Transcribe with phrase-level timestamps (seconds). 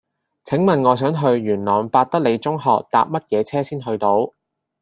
[0.45, 4.33] 請問我想去元朗伯特利中學搭乜嘢車先去到